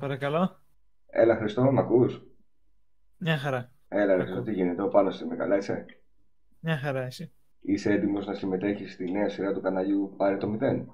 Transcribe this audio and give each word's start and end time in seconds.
Παρακαλώ. 0.00 0.60
Έλα 1.06 1.36
Χριστό, 1.36 1.72
μ' 1.72 1.78
ακούς; 1.78 2.22
Μια 3.18 3.38
χαρά. 3.38 3.72
Έλα 3.88 4.04
ρε 4.06 4.12
Ακούω. 4.12 4.24
Χριστό, 4.24 4.42
τι 4.42 4.52
γίνεται, 4.52 4.82
ο 4.82 4.88
Πάνος 4.88 5.20
είμαι, 5.20 5.36
καλά 5.36 5.56
είσαι; 5.56 5.84
Μια 6.60 6.76
χαρά 6.78 7.02
εσύ. 7.02 7.32
Είσαι 7.60 7.92
έτοιμος 7.92 8.26
να 8.26 8.34
συμμετέχεις 8.34 8.92
στη 8.92 9.10
νέα 9.10 9.28
σειρά 9.28 9.52
του 9.52 9.60
καναλιού 9.60 10.14
Πάρε 10.16 10.36
το 10.36 10.48
Μηδέν; 10.48 10.92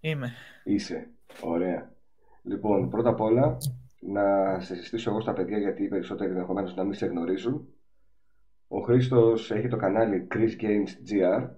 Είμαι. 0.00 0.32
Είσαι, 0.64 1.10
ωραία. 1.42 1.94
Λοιπόν, 2.42 2.88
πρώτα 2.90 3.08
απ' 3.08 3.20
όλα, 3.20 3.56
να 4.00 4.60
σε 4.60 4.74
συστήσω 4.74 5.10
εγώ 5.10 5.20
στα 5.20 5.32
παιδιά 5.32 5.58
γιατί 5.58 5.82
οι 5.82 5.88
περισσότεροι 5.88 6.30
ενδεχομένως 6.30 6.74
να 6.74 6.84
μην 6.84 6.94
σε 6.94 7.06
γνωρίζουν. 7.06 7.68
Ο 8.68 8.80
Χρήστος 8.80 9.50
έχει 9.50 9.68
το 9.68 9.76
κανάλι 9.76 10.26
Chris 10.34 10.60
Games 10.62 11.10
GR 11.10 11.48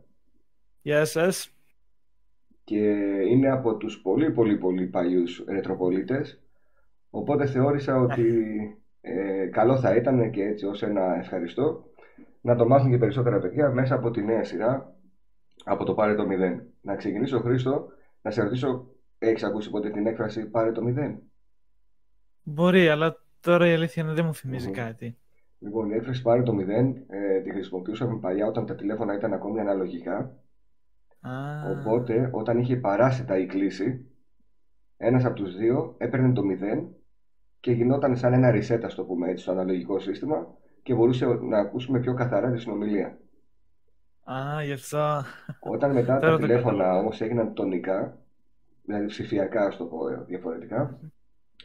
Γεια 0.83 1.05
σας. 1.05 1.53
και 2.65 2.79
είναι 3.29 3.51
από 3.51 3.77
τους 3.77 4.01
πολύ 4.01 4.31
πολύ 4.33 4.59
πολύ 4.59 4.87
παλιούς 4.87 5.45
ρετροπολίτες 5.49 6.43
οπότε 7.11 7.47
θεώρησα 7.47 7.97
ότι 7.97 8.25
ε, 9.01 9.47
καλό 9.47 9.79
θα 9.79 9.95
ήταν 9.95 10.31
και 10.31 10.43
έτσι 10.43 10.67
ως 10.67 10.83
ένα 10.83 11.19
ευχαριστώ 11.19 11.85
να 12.41 12.57
το 12.57 12.67
μάθουν 12.67 12.91
και 12.91 12.99
περισσότερα 12.99 13.39
παιδιά 13.39 13.71
μέσα 13.71 13.95
από 13.95 14.11
τη 14.11 14.23
νέα 14.25 14.45
σειρά 14.45 14.97
από 15.65 15.85
το 15.85 15.95
Πάρε 15.95 16.15
το 16.15 16.27
Μηδέν. 16.27 16.63
Να 16.81 16.97
ξεκινήσω 16.97 17.41
Χρήστο, 17.41 17.89
να 18.23 18.31
σε 18.31 18.43
ρωτήσω, 18.43 18.87
έχεις 19.19 19.43
ακούσει 19.45 19.71
ποτέ 19.71 19.91
την 19.91 20.07
έκφραση 20.07 20.49
Πάρε 20.51 20.73
το 20.73 20.83
Μηδέν; 20.83 21.19
Μπορεί, 22.43 22.89
αλλά 22.89 23.17
τώρα 23.41 23.69
η 23.69 23.73
αλήθεια 23.73 24.03
είναι 24.03 24.13
δεν 24.13 24.25
μου 24.25 24.35
θυμίζει 24.35 24.67
Μμμ. 24.67 24.75
κάτι. 24.75 25.19
Λοιπόν, 25.59 25.91
η 25.91 25.95
έκφραση 25.95 26.23
Πάρε 26.23 26.43
το 26.43 26.55
Μηδέν 26.55 27.05
ε, 27.09 27.41
τη 27.41 27.51
χρησιμοποιούσαμε 27.51 28.19
παλιά 28.19 28.47
όταν 28.47 28.67
τα 28.67 28.75
τηλέφωνα 28.75 29.15
ήταν 29.15 29.33
ακόμη 29.33 29.61
αναλογικά 29.61 30.37
Α, 31.21 31.31
Οπότε, 31.71 32.29
όταν 32.33 32.59
είχε 32.59 32.77
παράσιτα 32.77 33.39
η 33.39 33.47
κλίση, 33.47 34.07
ένας 34.97 35.25
από 35.25 35.35
τους 35.35 35.57
δύο 35.57 35.95
έπαιρνε 35.99 36.33
το 36.33 36.43
0 36.61 36.89
και 37.61 37.73
γινόταν 37.73 38.17
σαν 38.17 38.33
ένα 38.33 38.51
reset, 38.55 38.81
ας 38.85 38.95
το 38.95 39.05
πούμε 39.05 39.31
έτσι, 39.31 39.43
στο 39.43 39.53
αναλογικό 39.53 39.99
σύστημα 39.99 40.47
και 40.83 40.95
μπορούσε 40.95 41.27
να 41.27 41.59
ακούσουμε 41.59 42.01
πιο 42.01 42.15
καθαρά 42.15 42.51
τη 42.53 42.59
συνομιλία. 42.61 43.19
α, 44.25 44.63
γι' 44.65 44.73
αυτό. 44.73 45.23
Όταν 45.59 45.93
μετά 45.93 46.21
Τώρα 46.21 46.33
τα 46.33 46.33
το 46.33 46.39
τηλέφωνα 46.39 46.85
κατάλαβα. 46.85 46.97
όμως 46.97 47.21
έγιναν 47.21 47.55
τονικά, 47.55 48.19
δηλαδή 48.85 49.07
ψηφιακά, 49.07 49.65
ας 49.67 49.77
το 49.77 49.85
πω 49.85 50.09
ε, 50.09 50.25
διαφορετικά, 50.27 51.01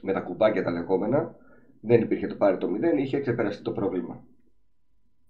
με 0.02 0.14
τα 0.14 0.22
κουμπάκια 0.22 0.64
τα 0.64 0.72
λεγόμενα, 0.72 1.36
δεν 1.82 2.02
υπήρχε 2.02 2.28
το 2.28 2.36
πάρει 2.36 2.58
το 2.58 2.68
0, 2.96 2.98
είχε 2.98 3.20
ξεπεραστεί 3.20 3.64
το 3.64 3.72
πρόβλημα. 3.72 4.24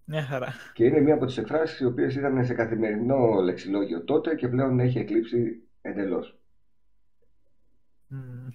Μια 0.06 0.24
χαρά. 0.24 0.54
Και 0.72 0.86
είναι 0.86 1.00
μία 1.00 1.14
από 1.14 1.26
τις 1.26 1.38
εκφράσεις 1.38 1.80
οι 1.80 1.86
οποίες 1.86 2.16
ήταν 2.16 2.46
σε 2.46 2.54
καθημερινό 2.54 3.42
λεξιλόγιο 3.42 4.04
τότε 4.04 4.36
και 4.36 4.48
πλέον 4.48 4.80
έχει 4.80 5.00
εκλείψει 5.00 5.64
εντελώς. 5.82 6.40
Μμ. 8.08 8.50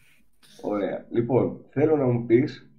Ωραία. 0.62 1.06
Λοιπόν, 1.10 1.64
θέλω 1.70 1.96
να 1.96 2.04
μου 2.06 2.26
πεις 2.26 2.70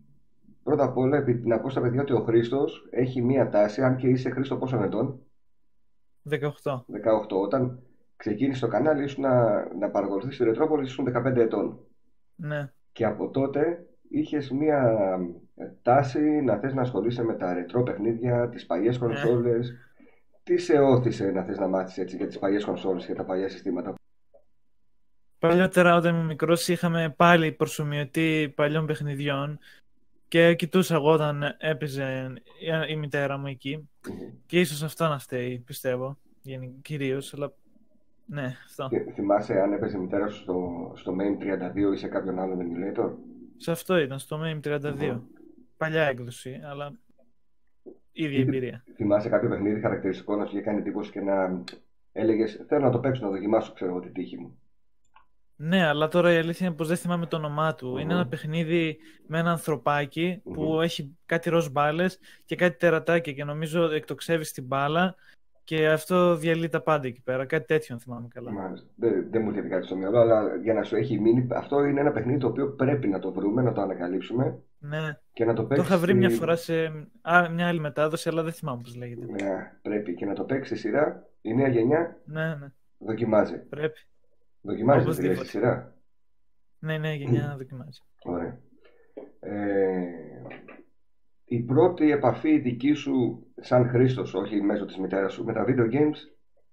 πρώτα 0.63 0.83
απ' 0.83 0.97
όλα 0.97 1.17
επί- 1.17 1.45
να 1.45 1.59
πω 1.59 1.69
στα 1.69 1.81
παιδιά 1.81 2.01
ότι 2.01 2.13
ο 2.13 2.19
Χρήστος 2.19 2.87
έχει 2.89 3.21
μία 3.21 3.49
τάση, 3.49 3.81
αν 3.81 3.95
και 3.95 4.07
είσαι 4.07 4.29
Χρήστο 4.29 4.57
πόσων 4.57 4.83
ετών, 4.83 5.19
18. 6.29 6.85
18. 6.91 7.41
Όταν 7.41 7.79
ξεκίνησε 8.15 8.59
το 8.61 8.67
κανάλι 8.67 9.03
ήσουν 9.03 9.23
να, 9.23 9.65
να 9.75 9.89
παρακολουθείς 9.89 10.37
τη 10.37 10.43
Ρετρόπολη 10.43 10.83
ήσουν 10.83 11.05
15 11.05 11.35
ετών. 11.35 11.79
Ναι. 12.35 12.71
Και 12.91 13.05
από 13.05 13.29
τότε 13.29 13.85
είχες 14.09 14.51
μία 14.51 14.97
ε, 15.55 15.65
τάση 15.81 16.19
να 16.21 16.57
θες 16.57 16.73
να 16.73 16.81
ασχολείσαι 16.81 17.23
με 17.23 17.33
τα 17.35 17.53
ρετρό 17.53 17.83
παιχνίδια, 17.83 18.49
τις 18.49 18.65
παλιές 18.65 18.99
Ναι. 18.99 19.05
κονσόλες. 19.07 19.73
Τι 20.43 20.57
σε 20.57 20.79
όθησε 20.79 21.31
να 21.31 21.43
θες 21.43 21.57
να 21.59 21.67
μάθεις 21.67 21.97
έτσι 21.97 22.15
για 22.15 22.27
τις 22.27 22.39
παλιές 22.39 22.65
κονσόλες 22.65 23.05
και 23.05 23.13
τα 23.13 23.23
παλιά 23.25 23.49
συστήματα. 23.49 23.93
Παλιότερα 25.39 25.95
όταν 25.95 26.13
ήμουν 26.15 26.25
μικρός 26.25 26.67
είχαμε 26.67 27.13
πάλι 27.17 27.51
προσωμιωτή 27.51 28.53
παλιών 28.55 28.85
παιχνιδιών 28.85 29.59
και 30.27 30.53
κοιτούσα 30.55 30.95
εγώ 30.95 31.11
όταν 31.11 31.43
έπαιζε 31.57 32.33
η- 32.87 32.91
η 32.91 32.95
μητέρα 32.95 33.37
μου 33.37 33.47
εκεί 33.47 33.89
Μμμ. 34.09 34.17
και 34.45 34.59
ίσως 34.59 34.83
αυτό 34.83 35.07
να 35.07 35.19
φταίει, 35.19 35.59
πιστεύω, 35.65 36.17
γενι- 36.41 36.81
κυρίως, 36.81 37.33
αλλά 37.33 37.53
ναι, 38.25 38.55
αυτό. 38.65 38.87
Θυ- 38.89 39.13
Θυμάσαι 39.13 39.59
αν 39.61 39.73
έπαιζε 39.73 39.97
η 39.97 39.99
μητέρα 39.99 40.27
σου 40.29 40.41
στο, 40.41 40.91
στο 40.95 41.15
Main 41.19 41.43
32 41.43 41.93
ή 41.93 41.97
σε 41.97 42.07
κάποιον 42.07 42.39
άλλον 42.39 42.59
emulator; 42.59 43.11
Σε 43.57 43.71
αυτό 43.71 43.97
ήταν, 43.97 44.19
στο 44.19 44.39
MAME 44.43 44.59
32. 44.63 45.13
Μμμ. 45.13 45.21
Παλιά 45.77 46.03
έκδοση, 46.03 46.59
αλλά 46.63 46.93
ίδια 48.11 48.37
Ή 48.37 48.41
θυ- 48.41 48.47
εμπειρία. 48.47 48.83
θυμάσαι 48.95 49.29
κάποιο 49.29 49.49
παιχνίδι 49.49 49.81
χαρακτηριστικό 49.81 50.35
να 50.35 50.45
σου 50.45 50.51
είχε 50.55 50.63
κάνει 50.65 50.79
εντύπωση 50.79 51.11
και 51.11 51.21
να 51.21 51.63
έλεγες 52.11 52.63
Θέλω 52.67 52.81
να 52.85 52.91
το 52.91 52.99
παίξω, 52.99 53.23
να 53.25 53.29
δοκιμάσω, 53.31 53.73
ξέρω 53.73 53.91
εγώ 53.91 53.99
τη 53.99 54.11
τύχη 54.11 54.37
μου. 54.37 54.59
Ναι, 55.61 55.85
αλλά 55.87 56.07
τώρα 56.07 56.33
η 56.33 56.37
αλήθεια 56.37 56.67
είναι 56.67 56.75
πως 56.75 56.87
δεν 56.87 56.97
θυμάμαι 56.97 57.25
το 57.25 57.35
όνομά 57.35 57.75
του. 57.75 57.97
Είναι 57.97 58.13
ένα 58.13 58.21
Μμμ. 58.23 58.29
παιχνίδι 58.29 58.97
με 59.27 59.39
ένα 59.39 59.51
ανθρωπάκι 59.51 60.41
Μμμ. 60.43 60.53
που 60.53 60.81
έχει 60.81 61.17
κάτι 61.25 61.49
ροζ 61.49 61.67
μπάλες 61.71 62.19
και 62.45 62.55
κάτι 62.55 62.77
τερατάκια 62.77 63.33
και 63.33 63.43
νομίζω 63.43 63.83
εκτοξεύει 63.91 64.51
την 64.51 64.63
μπάλα 64.65 65.15
και 65.63 65.89
αυτό 65.89 66.35
διαλύει 66.35 66.67
τα 66.69 66.81
πάντα 66.81 67.07
εκεί 67.07 67.21
πέρα. 67.21 67.45
Κάτι 67.45 67.65
τέτοιο 67.65 67.95
αν 67.95 68.01
θυμάμαι 68.01 68.27
καλά. 68.33 68.51
Μάλιστα. 68.51 68.87
Δεν, 68.95 69.27
δεν 69.31 69.41
μου 69.41 69.49
έρχεται 69.49 69.67
κάτι 69.67 69.85
στο 69.85 69.95
μυαλό, 69.95 70.19
αλλά 70.19 70.55
για 70.55 70.73
να 70.73 70.83
σου 70.83 70.95
έχει 70.95 71.19
μείνει, 71.19 71.47
αυτό 71.51 71.83
είναι 71.83 71.99
ένα 71.99 72.11
παιχνίδι 72.11 72.39
το 72.39 72.47
οποίο 72.47 72.69
πρέπει 72.73 73.07
να 73.07 73.19
το 73.19 73.31
βρούμε, 73.31 73.61
να 73.61 73.71
το 73.73 73.81
ανακαλύψουμε 73.81 74.59
Ναι, 74.79 75.19
και 75.33 75.45
να 75.45 75.53
το 75.53 75.61
το 75.61 75.67
παίξει. 75.67 75.83
είχα 75.85 75.97
βρει 75.97 76.13
μια 76.13 76.29
φορά 76.29 76.55
σε 76.55 76.85
α, 77.21 77.49
μια 77.49 77.67
άλλη 77.67 77.79
μετάδοση, 77.79 78.29
αλλά 78.29 78.43
δεν 78.43 78.53
θυμάμαι 78.53 78.81
πώς 78.81 78.95
λέγεται. 78.95 79.25
Ναι, 79.31 79.71
πρέπει 79.81 80.13
και 80.15 80.25
να 80.25 80.33
το 80.33 80.43
παίξει 80.43 80.75
στη 80.75 80.87
σειρά. 80.87 81.27
Η 81.41 81.53
νέα 81.53 81.67
γενιά 81.67 82.17
Ναι, 82.25 82.47
ναι, 82.55 82.67
δοκιμάζει. 82.97 83.57
πρέπει. 83.57 83.99
Δοκιμάζεις 84.61 85.03
δηλαδή 85.03 85.21
στη 85.21 85.27
Οπωσδήποτε. 85.27 85.49
σειρά; 85.49 85.97
Ναι, 86.79 86.97
ναι, 86.97 87.13
γενιά 87.13 87.45
να 87.47 87.57
δοκιμάζει. 87.57 88.01
Ωραία. 88.23 88.59
Ε, 89.39 90.05
η 91.45 91.59
πρώτη 91.59 92.11
επαφή 92.11 92.59
δική 92.59 92.93
σου 92.93 93.45
σαν 93.55 93.89
Χρήστος, 93.89 94.33
όχι 94.33 94.61
μέσω 94.61 94.85
της 94.85 94.97
μητέρας 94.97 95.33
σου, 95.33 95.43
με 95.43 95.53
τα 95.53 95.65
video 95.67 95.93
games, 95.93 96.15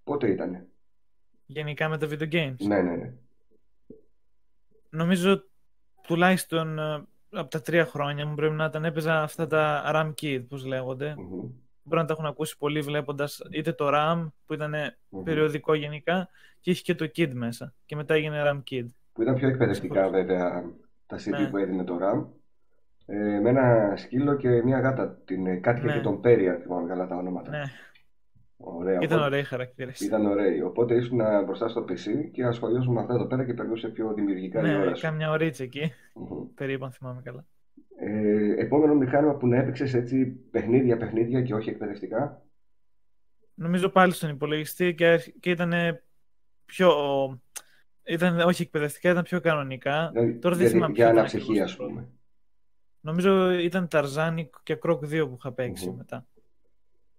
πότε 0.04 0.30
ήτανε; 0.30 0.66
Γενικά 1.46 1.88
με 1.88 1.98
τα 1.98 2.06
video 2.10 2.32
games. 2.32 2.56
Ναι, 2.58 2.82
ναι, 2.82 2.96
ναι. 2.96 3.12
Νομίζω 4.91 5.44
τουλάχιστον 6.02 6.78
ε, 6.78 7.06
από 7.30 7.50
τα 7.50 7.60
τρία 7.60 7.86
χρόνια 7.86 8.26
μου 8.26 8.34
πρέπει 8.34 8.54
να 8.54 8.64
ήταν 8.64 8.84
έπαιζα 8.84 9.22
αυτά 9.22 9.46
τα 9.46 9.91
RAM 9.94 10.12
Kid, 10.22 10.44
πώς 10.48 10.64
λέγονται. 10.64 11.14
Μμμ. 11.19 11.50
Μπορεί 11.86 12.00
να 12.00 12.06
τα 12.06 12.12
έχουν 12.12 12.26
ακούσει 12.26 12.58
πολλοί 12.58 12.80
βλέποντας 12.80 13.42
είτε 13.50 13.72
το 13.72 13.88
RAM 13.92 14.30
που 14.47 14.54
ήταν 14.54 14.72
Μμμ. 15.08 15.22
περιοδικό 15.22 15.74
γενικά 15.74 16.28
και 16.60 16.70
είχε 16.70 16.82
και 16.82 16.94
το 16.94 17.04
Kid 17.16 17.30
μέσα 17.32 17.74
και 17.86 17.97
μετά 17.97 18.14
έγινε 18.14 18.42
RAM 18.47 18.62
Kid. 18.70 18.86
Που 19.12 19.22
ήταν 19.22 19.34
πιο 19.34 19.48
εκπαιδευτικά 19.48 19.94
Συγχωρείτε. 20.04 20.22
βέβαια 20.34 20.64
τα 21.06 21.16
CD 21.16 21.30
Ναι. 21.41 21.48
που 21.50 21.56
έδινε 21.56 21.84
το 21.84 21.98
RAM. 22.02 22.26
Ε, 23.06 23.38
με 23.41 23.48
ένα 23.50 23.96
σκύλο 23.96 24.36
και 24.36 24.48
μια 24.48 24.80
γάτα, 24.80 25.08
την 25.25 25.46
ε, 25.46 25.56
Κάτια 25.56 25.88
και 25.91 25.96
Ναι. 25.96 26.00
τον 26.02 26.20
Πέρι, 26.20 26.48
αν 26.48 26.60
θυμάμαι 26.60 26.88
καλά 26.88 27.06
τα 27.06 27.16
ονόματα. 27.16 27.50
Ναι, 27.50 27.62
Ωραία. 28.56 28.94
ήταν 28.94 29.04
οπότε- 29.19 29.25
ωραίοι 29.25 29.42
χαρακτήρες. 29.42 30.00
Ήταν 30.00 30.26
ωραίοι. 30.26 30.60
Οπότε 30.60 30.94
ήσουν 30.94 31.20
μπροστά 31.44 31.69
στο 31.69 31.84
PC 31.88 32.30
και 32.32 32.44
ασχολιώσουν 32.44 32.92
με 32.92 33.00
αυτά 33.00 33.14
εδώ 33.14 33.26
πέρα 33.26 33.44
και 33.44 33.54
περνούσε 33.54 33.88
πιο 33.88 34.12
δημιουργικά 34.14 34.60
η 34.60 34.62
Ναι, 34.62 34.76
ώρα 34.76 34.94
σου. 34.94 35.02
κάμια 35.02 35.30
ωρίτσα 35.30 35.62
εκεί, 35.62 35.92
Μμμ. 36.14 36.54
περίπου 36.54 36.84
αν 36.84 36.91
θυμάμαι 36.92 37.20
καλά. 37.25 37.44
Ε, 37.98 38.54
επόμενο 38.60 38.94
μηχάνημα 38.94 39.34
που 39.34 39.46
να 39.46 39.56
έπαιξες 39.56 39.94
έτσι 39.94 40.26
παιχνίδια, 40.26 40.96
παιχνίδια 40.96 41.42
και 41.42 41.54
όχι 41.54 41.70
εκπαιδευτικά; 41.70 42.40
Νομίζω 43.54 43.88
πάλι 43.88 44.12
στον 44.12 44.30
υπολογιστή 44.30 44.94
και, 44.94 45.32
και 45.40 45.50
ήταν 45.50 45.72
πιο... 46.64 46.90
Ήταν, 48.08 48.38
όχι 48.40 48.62
εκπαιδευτικά, 48.62 49.10
ήταν 49.10 49.22
πιο 49.22 49.40
κανονικά. 49.40 50.10
Δηλαδή, 50.12 50.38
Τώρα 50.38 50.54
δεν 50.56 50.64
για, 50.64 50.74
θυμάμαι 50.74 50.92
για 50.94 51.04
ποιο 51.04 51.12
ήταν 51.12 51.18
αναψυχή, 51.18 51.42
ακριβώς 51.50 51.70
ας 51.70 51.76
το 51.76 51.84
πούμε. 51.84 52.08
Νομίζω 53.00 53.50
ήταν 53.50 53.88
Tarzan 53.90 54.34
και 54.62 54.78
Croc 54.82 54.98
2 54.98 55.26
που 55.28 55.34
είχα 55.38 55.52
παίξει 55.52 55.88
Μμμ. 55.88 55.96
μετά. 55.96 56.26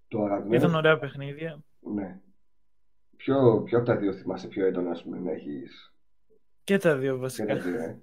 Το 0.07 0.23
αγαπημένο. 0.23 0.55
Ήταν 0.55 0.75
ωραία 0.75 0.99
παιχνίδια. 0.99 1.63
Ναι. 1.79 2.19
Ποιο, 3.15 3.61
ποιο 3.65 3.77
από 3.77 3.87
τα 3.87 3.97
δύο 3.97 4.13
θυμάσαι 4.13 4.47
πιο 4.47 4.65
έντονα, 4.65 4.91
ας 4.91 5.03
πούμε, 5.03 5.19
να 5.19 5.31
έχεις; 5.31 5.93
Και 6.63 6.77
τα 6.77 6.97
δύο 6.97 7.13
και 7.13 7.19
βασικά. 7.19 7.55
τα 7.55 7.59
δύο, 7.61 7.81
ε. 7.81 8.01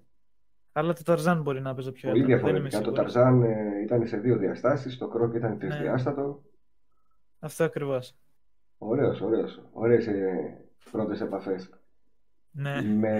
Αλλά 0.76 0.92
το 0.92 1.02
Tarzan 1.06 1.40
μπορεί 1.42 1.60
να 1.60 1.74
παίζει 1.74 1.92
πιο 1.92 2.10
Πολύ 2.10 2.22
έντονα. 2.22 2.36
Δεν 2.42 2.56
είμαι 2.56 2.68
διαφορετικά. 2.68 3.02
Το 3.02 3.10
σίγουρος. 3.10 3.42
Tarzan 3.42 3.42
ε, 3.78 3.82
ήταν 3.82 4.06
σε 4.06 4.16
δύο 4.16 4.36
διαστάσεις, 4.36 4.98
το 4.98 5.10
Croc 5.14 5.34
ήταν 5.34 5.50
Ναι. 5.50 5.56
τρισδιάστατο. 5.56 6.42
Αυτό 7.38 7.64
ακριβώς. 7.64 8.16
Ωραίος, 8.78 9.20
ωραίος. 9.20 9.62
Ωραίες 9.72 10.06
ε, 10.06 10.60
πρώτες 10.90 11.20
επαφές. 11.20 11.70
Ναι. 12.50 12.82
Με 12.82 13.10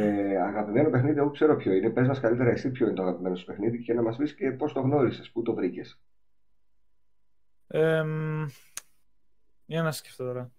αγαπημένο 0.42 0.90
παιχνίδι, 0.90 1.18
εγώ 1.18 1.30
ξέρω 1.30 1.56
ποιο 1.56 1.72
είναι. 1.72 1.90
Πες 1.90 2.06
μας 2.06 2.20
καλύτερα 2.20 2.50
εσύ 2.50 2.70
ποιο 2.70 2.86
είναι 2.86 2.94
το 2.94 3.02
αγαπημένο 3.02 3.36
σου 3.36 3.44
παιχνίδι 3.44 3.82
και 3.82 3.94
να 3.94 4.02
μας 4.02 4.16
πεις 4.16 4.34
και 4.34 4.50
πώς 4.50 4.72
το 4.72 4.80
γνώρισες, 4.80 5.30
πού 5.30 5.42
το 5.42 5.54
βρήκες. 5.54 6.00
Εμ, 7.66 8.44
για 9.66 9.82
να 9.82 9.92
σκεφτώ 9.92 10.24
τώρα. 10.24 10.50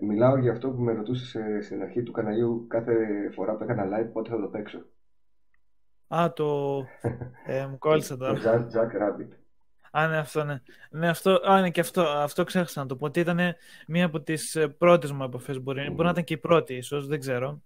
Μιλάω 0.00 0.36
για 0.36 0.52
αυτό 0.52 0.70
που 0.70 0.80
με 0.82 0.92
ρωτούσες 0.92 1.34
ε, 1.34 1.60
στην 1.60 1.82
αρχή 1.82 2.02
του 2.02 2.12
καναλιού 2.12 2.66
κάθε 2.68 2.94
φορά 3.34 3.56
που 3.56 3.62
έκανα 3.62 3.84
live 3.98 4.12
πότε 4.12 4.30
θα 4.30 4.40
το 4.40 4.46
παίξω. 4.46 4.84
Α, 6.14 6.32
το... 6.32 6.76
Ε, 7.46 7.66
μου 7.66 7.78
κόλλησα 7.78 8.16
Το 8.16 8.24
τώρα. 8.26 8.40
Jack, 8.44 8.58
Jack 8.76 9.02
Rabbit. 9.02 9.28
Α, 9.90 10.06
ναι, 10.08 10.16
αυτό, 10.16 10.44
ναι. 10.44 10.60
Ναι, 10.90 11.08
αυτό, 11.08 11.40
α, 11.44 11.60
ναι, 11.60 11.70
και 11.70 11.80
αυτό, 11.80 12.02
αυτό 12.02 12.44
ξέχασα 12.44 12.80
να 12.80 12.86
το 12.86 12.96
πω. 12.96 13.06
Ότι 13.06 13.20
ήταν 13.20 13.38
μία 13.86 14.04
από 14.04 14.20
τις 14.20 14.56
ε, 14.56 14.68
πρώτες 14.68 15.12
μου 15.12 15.24
επαφές. 15.24 15.62
Μπορεί, 15.62 15.90
μπορεί 15.90 16.04
να 16.04 16.10
ήταν 16.10 16.24
και 16.24 16.34
η 16.34 16.36
πρώτη, 16.36 16.74
ίσως, 16.74 17.06
δεν 17.06 17.20
ξέρω. 17.20 17.62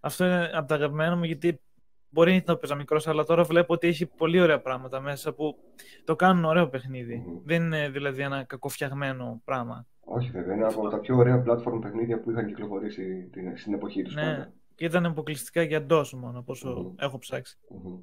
Αυτό 0.00 0.24
είναι 0.24 0.50
από 0.54 0.68
τα 0.68 0.74
αγαπημένα 0.74 1.16
μου, 1.16 1.24
γιατί 1.24 1.60
μπορεί 2.08 2.34
να 2.34 2.42
το 2.42 2.56
παίζα 2.56 2.74
μικρός, 2.74 3.06
αλλά 3.08 3.24
τώρα 3.24 3.42
βλέπω 3.42 3.72
ότι 3.74 3.86
έχει 3.88 4.06
πολύ 4.06 4.40
ωραία 4.40 4.60
πράγματα 4.60 5.00
μέσα 5.00 5.32
που 5.32 5.56
το 6.04 6.16
κάνουν 6.16 6.44
ωραίο 6.44 6.68
παιχνίδι. 6.68 7.16
Μμμ. 7.26 7.38
Δεν 7.44 7.62
είναι 7.62 7.88
δηλαδή 7.88 8.22
ένα 8.22 8.44
κακοφτιαγμένο 8.44 9.40
πράγμα. 9.44 9.86
Όχι 10.00 10.30
βέβαια, 10.30 10.54
είναι 10.54 10.64
από 10.66 10.88
τα 10.88 10.98
πιο 10.98 11.16
ωραία 11.16 11.42
platform 11.46 11.78
παιχνίδια 11.80 12.20
που 12.20 12.30
είχαν 12.30 12.46
κυκλοφορήσει 12.46 13.28
την- 13.32 13.56
στην 13.58 13.74
εποχή 13.74 14.02
τους 14.02 14.14
Ναι, 14.14 14.22
πάντα. 14.22 14.52
Και 14.76 14.84
ήταν 14.84 15.06
αποκλειστικά 15.06 15.62
για 15.62 15.86
DOS 15.90 16.10
μόνο, 16.10 16.38
από 16.38 16.52
όσο 16.52 16.68
Μμμ. 16.70 16.94
έχω 16.98 17.18
ψάξει. 17.18 17.58
Μμμ. 17.68 17.98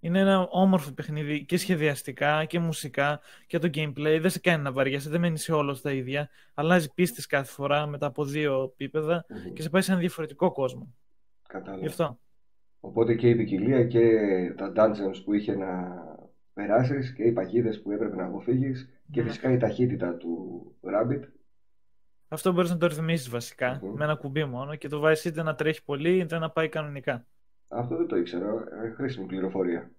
Είναι 0.00 0.18
ένα 0.20 0.48
όμορφο 0.50 0.92
παιχνίδι 0.92 1.44
και 1.44 1.56
σχεδιαστικά 1.56 2.44
και 2.44 2.58
μουσικά 2.58 3.20
και 3.46 3.58
το 3.58 3.68
gameplay. 3.74 4.18
Δεν 4.20 4.30
σε 4.30 4.38
κάνει 4.40 4.62
να 4.62 4.72
βαριέσαι, 4.72 5.10
δεν 5.10 5.20
μένει 5.20 5.38
σε 5.38 5.52
όλος 5.52 5.78
στα 5.78 5.92
ίδια. 5.92 6.28
Αλλάζει 6.54 6.94
πίστες 6.94 7.26
κάθε 7.26 7.52
φορά 7.52 7.86
μετά 7.86 8.06
από 8.06 8.24
δύο 8.24 8.62
επίπεδα 8.62 9.26
Μμμ. 9.28 9.52
και 9.52 9.62
σε 9.62 9.70
πάει 9.70 9.82
σε 9.82 9.90
ένα 9.90 10.00
διαφορετικό 10.00 10.52
κόσμο. 10.52 10.94
Κατάλαβα. 11.48 11.80
Γι' 11.80 11.86
αυτό. 11.86 12.18
Οπότε 12.80 13.14
και 13.14 13.28
η 13.28 13.34
ποικιλία 13.36 13.84
και 13.84 14.02
τα 14.56 14.72
dungeons 14.76 15.22
που 15.24 15.32
είχε 15.34 15.54
να 15.56 15.96
περάσεις 16.54 17.12
και 17.14 17.22
οι 17.22 17.32
παγίδες 17.32 17.82
που 17.82 17.90
έπρεπε 17.90 18.16
να 18.16 18.24
αποφύγεις 18.24 18.88
και 19.10 19.22
Ναι. 19.22 19.28
φυσικά 19.28 19.52
η 19.52 19.56
ταχύτητα 19.56 20.14
του 20.16 20.62
Rabbit. 20.82 21.20
Αυτό 22.28 22.52
μπορείς 22.52 22.70
να 22.70 22.76
το 22.76 22.86
ρυθμίσεις 22.86 23.28
βασικά 23.28 23.80
Μμμ. 23.82 23.94
με 23.96 24.04
ένα 24.04 24.14
κουμπί 24.14 24.44
μόνο 24.44 24.74
και 24.74 24.88
το 24.88 24.98
βάζει 24.98 25.28
είτε 25.28 25.42
να 25.42 25.54
τρέχει 25.54 25.84
πολύ 25.84 26.18
είτε 26.18 26.38
να 26.38 26.50
πάει 26.50 26.68
κανονικά. 26.68 27.26
Αυτό 27.68 27.96
δεν 27.96 28.06
το 28.06 28.16
ήξερα. 28.16 28.46
Ε, 28.84 28.90
χρήσιμη 28.90 29.26
πληροφορία. 29.26 29.90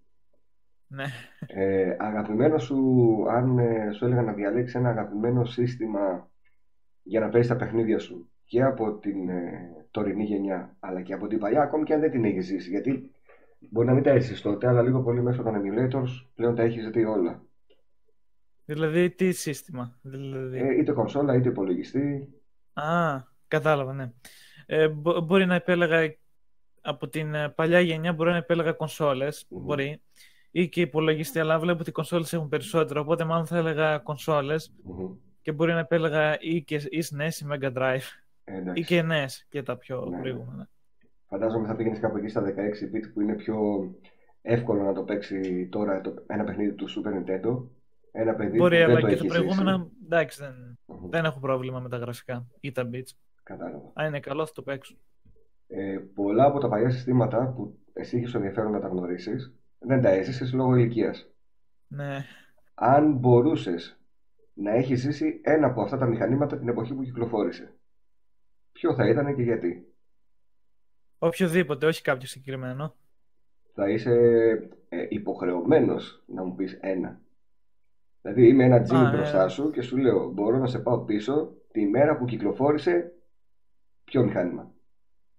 Ναι. 0.87 1.05
Ε, 1.47 1.95
αγαπημένο 1.99 2.57
σου, 2.57 2.77
αν 3.29 3.57
ε, 3.57 3.91
σου 3.91 4.05
έλεγα 4.05 4.21
να 4.21 4.33
διαλέξεις 4.33 4.75
ένα 4.75 4.89
αγαπημένο 4.89 5.45
σύστημα 5.45 6.29
για 7.03 7.19
να 7.19 7.29
παίζεις 7.29 7.49
τα 7.49 7.55
παιχνίδια 7.55 7.99
σου 7.99 8.29
και 8.43 8.63
από 8.63 8.97
την 8.97 9.29
ε, 9.29 9.69
τωρινή 9.91 10.23
γενιά 10.23 10.75
αλλά 10.79 11.01
και 11.01 11.13
από 11.13 11.27
την 11.27 11.39
παλιά, 11.39 11.61
ακόμη 11.61 11.83
και 11.83 11.93
αν 11.93 11.99
δεν 11.99 12.11
την 12.11 12.25
έχεις 12.25 12.45
ζήσει. 12.45 12.69
Γιατί 12.69 13.11
μπορεί 13.59 13.87
να 13.87 13.93
μην 13.93 14.03
τα 14.03 14.09
έζησε 14.09 14.41
τότε, 14.41 14.67
αλλά 14.67 14.81
λίγο 14.81 15.01
πολύ 15.01 15.21
μέσω 15.21 15.43
των 15.43 15.55
emulators 15.55 16.29
πλέον 16.35 16.55
τα 16.55 16.63
έχεις 16.63 16.89
δει 16.89 17.05
όλα. 17.05 17.41
Δηλαδή, 18.73 19.09
τι 19.09 19.31
σύστημα. 19.31 19.97
Δηλαδή... 20.01 20.57
Ε, 20.59 20.77
είτε 20.77 20.91
κονσόλα 20.91 21.35
είτε 21.35 21.49
υπολογιστή. 21.49 22.27
Α, 22.73 23.21
κατάλαβα, 23.47 23.93
ναι. 23.93 24.11
Ε, 24.65 24.87
μπο- 24.87 25.21
μπορεί 25.21 25.45
να 25.45 25.55
επέλεγα 25.55 26.15
από 26.81 27.07
την 27.07 27.33
ε, 27.33 27.49
παλιά 27.49 27.79
γενιά, 27.79 28.13
μπορεί 28.13 28.29
να 28.29 28.37
επέλεγα 28.37 28.71
κονσόλες, 28.71 29.45
Μμμ. 29.49 29.63
μπορεί, 29.63 30.01
ή 30.51 30.69
και 30.69 30.81
υπολογιστή, 30.81 31.39
αλλά 31.39 31.59
βλέπω 31.59 31.79
ότι 31.79 31.89
οι 31.89 31.93
κονσόλες 31.93 32.33
έχουν 32.33 32.49
περισσότερο, 32.49 33.01
οπότε 33.01 33.23
μάλλον 33.23 33.45
θα 33.45 33.57
έλεγα 33.57 33.97
κονσόλες 33.97 34.73
Μμμ. 34.83 35.11
και 35.41 35.51
μπορεί 35.51 35.71
να 35.71 35.79
επέλεγα 35.79 36.37
ή, 36.39 36.61
και, 36.63 36.75
ή 36.75 37.03
SNES 37.09 37.33
ή 37.43 37.45
Mega 37.51 37.73
Drive 37.73 38.01
Ε, 38.43 38.53
ή 38.53 38.57
εντάξει. 38.57 38.83
και 38.83 39.03
NES 39.09 39.45
και 39.49 39.63
τα 39.63 39.77
πιο 39.77 40.05
Ναι, 40.09 40.15
ναι. 40.15 40.21
προηγούμενα. 40.21 40.69
Φαντάζομαι 41.27 41.67
θα 41.67 41.75
πήγαινες 41.75 41.99
κάπου 41.99 42.17
εκεί 42.17 42.27
στα 42.27 42.41
16 42.41 42.47
bit 42.95 43.11
που 43.13 43.21
είναι 43.21 43.33
πιο 43.35 43.57
εύκολο 44.41 44.83
να 44.83 44.93
το 44.93 45.03
παίξει 45.03 45.67
τώρα 45.71 46.01
το, 46.01 46.13
ένα 46.27 46.43
παιχνίδι 46.43 46.73
του 46.73 46.87
Super 46.89 47.09
Nintendo. 47.13 47.63
Ένα 48.11 48.35
παιδί 48.35 48.57
Μπορεί, 48.57 48.75
που 48.77 48.85
δεν 48.85 48.89
αλλά 48.89 48.99
το 48.99 49.07
και 49.07 49.13
έχεις 49.13 49.27
τα 49.27 49.33
προηγούμενα, 49.33 49.77
ζήσει. 49.77 49.89
εντάξει, 50.05 50.41
δεν, 50.41 50.79
Μμμ. 50.85 51.09
δεν 51.09 51.25
έχω 51.25 51.39
πρόβλημα 51.39 51.79
με 51.79 51.89
τα 51.89 51.97
γραφικά 51.97 52.47
ή 52.59 52.71
τα 52.71 52.89
bits. 52.93 53.11
Κατάλαβα. 53.43 53.91
Αν 53.93 54.07
είναι 54.07 54.19
καλό 54.19 54.45
θα 54.45 54.51
το 54.53 54.61
παίξω. 54.61 54.95
Ε, 55.67 55.97
πολλά 56.13 56.45
από 56.45 56.59
τα 56.59 56.69
παλιά 56.69 56.89
συστήματα 56.89 57.53
που 57.55 57.77
εσύ 57.93 58.17
είχες 58.17 58.33
ενδιαφέρον 58.33 58.71
να 58.71 58.79
τα 58.79 58.87
γνωρίσεις, 58.87 59.53
δεν 59.79 60.01
τα 60.01 60.09
έζησες 60.09 60.53
λόγω 60.53 60.75
ηλικίας. 60.75 61.27
Ναι. 61.87 62.25
Αν 62.73 63.13
μπορούσες 63.13 63.99
να 64.53 64.71
έχεις 64.71 64.99
ζήσει 64.99 65.39
ένα 65.43 65.67
από 65.67 65.81
αυτά 65.81 65.97
τα 65.97 66.05
μηχανήματα 66.05 66.57
την 66.57 66.67
εποχή 66.67 66.93
που 66.93 67.03
κυκλοφόρησε, 67.03 67.73
ποιο 68.71 68.93
θα 68.95 69.07
ήταν 69.09 69.35
και 69.35 69.41
γιατί; 69.41 69.83
Οποιοδήποτε, 71.19 71.85
όχι 71.85 72.01
κάποιο 72.01 72.27
συγκεκριμένο. 72.27 72.95
Θα 73.73 73.89
είσαι 73.89 74.13
ε, 74.89 75.05
υποχρεωμένος 75.09 76.23
να 76.27 76.43
μου 76.43 76.55
πεις 76.55 76.77
ένα. 76.81 77.21
Δηλαδή 78.21 78.47
είμαι 78.47 78.63
ένα 78.63 78.81
τζιν 78.81 78.95
Α, 78.97 79.11
μπροστά 79.11 79.43
ε. 79.43 79.47
σου 79.49 79.71
και 79.71 79.81
σου 79.81 79.97
λέω 79.97 80.29
μπορώ 80.29 80.57
να 80.57 80.67
σε 80.67 80.79
πάω 80.79 80.99
πίσω 81.05 81.53
τη 81.71 81.85
μέρα 81.87 82.17
που 82.17 82.25
κυκλοφόρησε 82.25 83.11
ποιο 84.03 84.23
μηχάνημα 84.23 84.71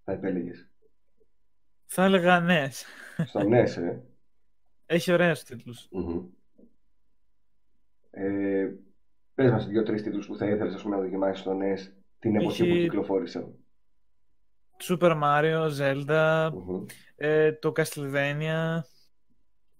θα 0.04 0.12
επέλεγες. 0.12 0.70
Θα 1.86 2.04
έλεγα 2.04 2.40
ναι. 2.40 2.68
Στο 3.24 3.40
NES, 3.40 3.76
ε. 3.82 3.98
Έχει 4.86 5.12
ωραίους 5.12 5.42
τίτλους. 5.42 5.88
Μμμ. 5.90 6.24
Ε, 8.10 8.68
πες 9.34 9.50
μας 9.50 9.66
δύο-τρεις 9.66 10.02
τίτλους 10.02 10.26
που 10.26 10.36
θα 10.36 10.46
ήθελες 10.46 10.74
ας 10.74 10.82
πούμε, 10.82 10.96
να 10.96 11.02
δοκιμάσεις 11.02 11.40
στο 11.40 11.58
NES 11.60 11.92
την 12.18 12.36
εποχή 12.36 12.62
που 12.64 12.70
Έχει- 12.74 12.82
κυκλοφόρησαν. 12.82 13.54
Super 14.88 15.20
Mario, 15.22 15.68
Zelda, 15.78 16.50
Μμμ. 16.52 16.84
ε, 17.16 17.52
το 17.52 17.72
Castlevania. 17.76 18.80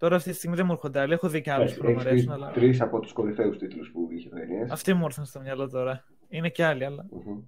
Τώρα 0.01 0.17
αυτή 0.17 0.31
τη 0.31 0.37
στιγμή 0.37 0.57
δεν 0.57 0.67
μου 0.67 0.73
έρχονται 0.73 1.01
άλλοι. 1.01 1.13
Έχω 1.13 1.29
δει 1.29 1.41
και 1.41 1.53
άλλους 1.53 1.75
που 1.75 1.83
να 1.85 1.91
μου 1.91 1.95
Έχεις 1.95 2.07
αρέσουν, 2.07 2.27
πει 2.27 2.33
αλλά 2.33 2.51
τρεις 2.51 2.81
από 2.81 3.01
τους 3.01 3.13
κορυφαίους 3.13 3.59
τίτλους 3.59 3.91
που 3.91 4.09
είχε 4.11 4.29
το 4.29 4.37
NES. 4.37 4.69
αυτοί 4.71 4.95
μου 4.95 5.05
ήρθαν 5.05 5.25
στο 5.25 5.41
μυαλό 5.41 5.69
τώρα. 5.69 6.05
Είναι 6.29 6.49
και 6.49 6.65
άλλοι, 6.65 6.85
αλλά 6.85 7.07
Μμμ. 7.11 7.39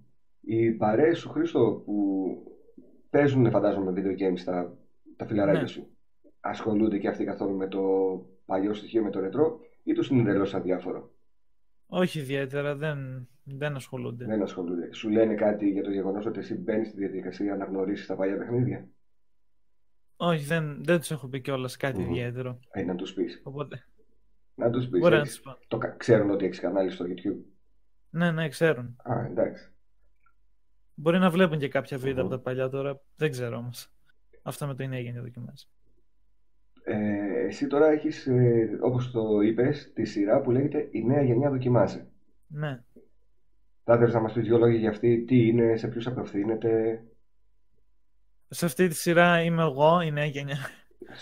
Οι 0.40 0.70
παρέες 0.70 1.18
σου, 1.18 1.28
Χρήστο, 1.28 1.82
που 1.84 2.36
παίζουν, 3.10 3.50
φαντάζομαι, 3.50 3.92
video 3.96 4.22
games 4.22 4.40
τα, 4.44 4.76
τα 5.16 5.26
φιλαράκια 5.26 5.60
Ναι. 5.60 5.66
σου, 5.66 5.96
ασχολούνται 6.40 6.98
και 6.98 7.08
αυτοί 7.08 7.24
καθόλου 7.24 7.56
με 7.56 7.68
το 7.68 7.80
παλιό 8.44 8.74
στοιχείο, 8.74 9.02
με 9.02 9.10
το 9.10 9.20
ρετρό, 9.20 9.58
ή 9.82 9.92
τους 9.92 10.08
είναι 10.08 10.20
εντελώς 10.20 10.54
αδιάφορο; 10.54 11.10
όχι 11.86 12.18
ιδιαίτερα, 12.18 12.76
δεν, 12.76 13.28
δεν 13.44 13.74
ασχολούνται. 13.74 14.24
Δεν 14.24 14.42
ασχολούνται. 14.42 14.92
Σου 14.92 15.08
λένε 15.10 15.34
κάτι 15.34 15.68
για 15.70 15.82
το 15.82 15.90
γεγονός 15.90 16.26
ότι 16.26 16.38
εσύ 16.38 16.54
μπαίνεις 16.54 16.88
στη 16.88 16.98
διαδικασία 16.98 17.56
να 17.56 17.64
γνωρίσεις 17.64 18.06
τα 18.06 18.16
παλιά 18.16 18.36
παιχνίδια; 18.36 18.88
Όχι, 20.24 20.44
δεν, 20.44 20.84
δεν 20.84 20.98
τους 20.98 21.10
έχω 21.10 21.28
πει 21.28 21.40
κιόλας 21.40 21.76
κάτι 21.76 22.00
Μμμ. 22.00 22.10
ιδιαίτερο. 22.10 22.58
Ε, 22.70 22.82
να 22.82 22.94
τους 22.94 23.12
πεις. 23.12 23.40
Οπότε 23.44 23.84
Να 24.54 24.70
τους 24.70 24.88
πεις. 24.88 25.00
μπορεί 25.00 25.14
να 25.14 25.20
έχεις- 25.20 25.32
τους 25.34 25.40
πω. 25.42 25.58
το, 25.68 25.78
κα- 25.78 25.94
ξέρουν 25.96 26.30
ότι 26.30 26.44
έχεις 26.44 26.60
κανάλι 26.60 26.90
στο 26.90 27.04
YouTube. 27.08 27.38
Ναι, 28.10 28.30
ναι, 28.30 28.48
ξέρουν. 28.48 28.96
Α, 29.02 29.24
εντάξει. 29.24 29.70
Μπορεί 30.94 31.18
να 31.18 31.30
βλέπουν 31.30 31.58
και 31.58 31.68
κάποια 31.68 31.98
βίντεο 31.98 32.24
Μμμ. 32.24 32.32
από 32.32 32.36
τα 32.36 32.40
παλιά 32.42 32.68
τώρα. 32.68 33.00
Δεν 33.16 33.30
ξέρω 33.30 33.56
όμως. 33.56 33.92
Αυτό 34.42 34.66
με 34.66 34.74
το 34.74 34.82
είναι 34.82 34.96
έγινε 34.96 35.20
δοκιμάζει. 35.20 35.66
Ε, 36.84 37.44
εσύ 37.46 37.66
τώρα 37.66 37.86
έχεις, 37.90 38.26
ε, 38.26 38.78
όπως 38.82 39.10
το 39.10 39.40
είπες, 39.40 39.92
τη 39.94 40.04
σειρά 40.04 40.40
που 40.40 40.50
λέγεται 40.50 40.88
«Η 40.90 41.04
νέα 41.04 41.22
γενιά 41.22 41.50
δοκιμάζει». 41.50 42.06
Ναι. 42.46 42.82
Θα 43.84 43.94
ήθελες 43.94 44.14
να 44.14 44.20
μας 44.20 44.32
πεις 44.32 44.42
δύο 44.44 44.58
λόγια 44.58 44.78
για 44.78 44.90
αυτή, 44.90 45.24
τι 45.24 45.46
είναι, 45.48 45.76
σε 45.76 45.88
ποιους 45.88 46.06
απευθύνεται. 46.06 47.02
Σε 48.54 48.64
αυτή 48.64 48.88
τη 48.88 48.94
σειρά 48.94 49.42
είμαι 49.42 49.62
εγώ, 49.62 50.00
η 50.00 50.10
νέα 50.10 50.24
γενιά, 50.24 50.56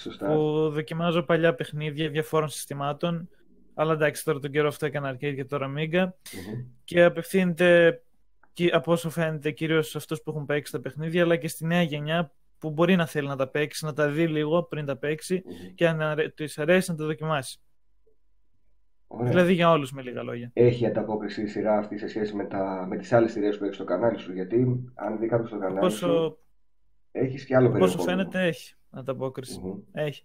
Σωστά. 0.02 0.26
που 0.34 0.68
δοκιμάζω 0.70 1.22
παλιά 1.22 1.54
παιχνίδια 1.54 2.08
διαφόρων 2.08 2.48
συστημάτων. 2.48 3.28
Αλλά 3.74 3.92
εντάξει, 3.92 4.24
τώρα 4.24 4.38
τον 4.38 4.50
καιρό 4.50 4.68
αυτό 4.68 4.86
έκανα 4.86 5.12
arcade 5.14 5.34
και 5.34 5.44
τώρα 5.44 5.66
Amiga. 5.76 6.04
Μμμ. 6.08 6.64
Και 6.84 7.02
απευθύνεται, 7.04 8.02
κι- 8.52 8.70
από 8.72 8.92
όσο 8.92 9.10
φαίνεται, 9.10 9.50
κυρίως 9.50 9.88
σε 9.88 9.98
αυτούς 9.98 10.22
που 10.22 10.30
έχουν 10.30 10.46
παίξει 10.46 10.72
τα 10.72 10.80
παιχνίδια, 10.80 11.22
αλλά 11.22 11.36
και 11.36 11.48
στη 11.48 11.66
νέα 11.66 11.82
γενιά 11.82 12.32
που 12.58 12.70
μπορεί 12.70 12.96
να 12.96 13.06
θέλει 13.06 13.26
να 13.28 13.36
τα 13.36 13.48
παίξει, 13.48 13.84
να 13.84 13.92
τα 13.92 14.08
δει 14.08 14.26
λίγο 14.26 14.62
πριν 14.62 14.84
τα 14.86 14.96
παίξει 14.96 15.42
Μμμ. 15.46 15.74
και 15.74 15.88
αν 15.88 16.00
αρέ- 16.02 16.34
της 16.34 16.58
αρέσει 16.58 16.90
να 16.90 16.96
τα 16.96 17.04
δοκιμάσει. 17.04 17.60
Ωραία. 19.06 19.28
Δηλαδή 19.28 19.52
για 19.52 19.70
όλους 19.70 19.92
με 19.92 20.02
λίγα 20.02 20.22
λόγια. 20.22 20.50
Έχει 20.52 20.86
ανταπόκριση 20.86 21.42
η 21.42 21.46
σειρά 21.46 21.78
αυτή 21.78 21.98
σε 21.98 22.08
σχέση 22.08 22.34
με, 22.36 22.44
τα, 22.44 22.84
με 22.88 22.96
τις 22.96 23.12
άλλες 23.12 23.32
σειρές 23.32 23.58
που 23.58 23.64
έχεις 23.64 23.76
στο 23.76 23.84
κανάλι 23.84 24.18
σου, 24.18 24.32
γιατί 24.32 24.84
αν 24.94 25.18
δει 25.18 25.26
κάποιος 25.26 25.48
στο 25.48 25.58
κανάλι 25.58 25.90
σου, 25.90 26.38
Όσο, 27.12 27.24
έχεις 27.26 27.44
και 27.44 27.56
άλλο 27.56 27.68
όσο 27.68 27.78
περιεχόμενο. 27.78 28.10
φαίνεται 28.18 28.46
έχει 28.46 28.74
ανταπόκριση. 28.90 29.60
Μμμ. 29.60 29.78
Έχει. 29.92 30.24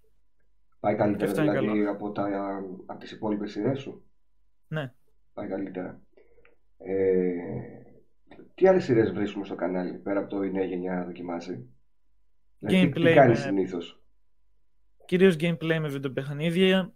Πάει 0.79 0.95
καλύτερα 0.95 1.29
αυτό 1.31 1.43
είναι 1.43 1.51
δηλαδή 1.59 1.77
καλό. 1.77 1.91
από, 1.91 2.11
τα, 2.11 2.27
από 2.85 2.99
τις 2.99 3.11
υπόλοιπες 3.11 3.51
σειρές 3.51 3.79
σου; 3.79 4.03
Ναι. 4.67 4.93
Πάει 5.33 5.47
καλύτερα. 5.47 6.01
Ε, 6.77 7.33
τι 8.55 8.67
άλλες 8.67 8.83
σειρές 8.83 9.11
βρίσκουμε 9.11 9.45
στο 9.45 9.55
κανάλι, 9.55 9.93
πέρα 9.97 10.19
από 10.19 10.29
το 10.29 10.43
η 10.43 10.51
νέα 10.51 10.63
γενιά 10.63 11.03
δοκιμάζει. 11.05 11.65
Δηλαδή, 12.59 12.87
τι, 12.87 12.91
τι 12.93 13.01
Gameplay 13.01 13.13
κάνεις 13.15 13.39
με- 13.39 13.45
συνήθως; 13.45 14.01
Κυρίως 15.05 15.35
gameplay 15.39 15.77
με 15.79 15.87
βιντεοπαιχνίδια 15.87 16.93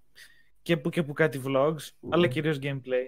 και 0.61 0.77
που 0.77 0.89
και 0.89 1.03
που 1.03 1.13
κάτι 1.13 1.41
vlogs, 1.45 1.89
Μμμ. 1.99 2.13
αλλά 2.13 2.27
κυρίως 2.27 2.59
gameplay. 2.61 3.07